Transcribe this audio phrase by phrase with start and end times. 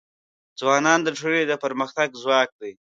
[0.59, 2.71] ځوانان د ټولنې د پرمختګ ځواک دی.